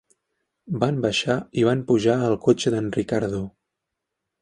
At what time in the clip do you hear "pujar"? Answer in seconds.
1.91-2.17